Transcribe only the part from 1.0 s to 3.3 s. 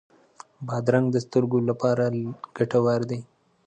د سترګو لپاره ګټور دی.